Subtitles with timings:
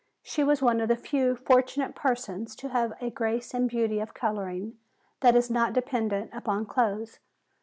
[0.23, 4.15] She was one of the few fortunate persons who have a grace and beauty of
[4.15, 4.79] coloring
[5.19, 7.19] that is not dependent upon clothes.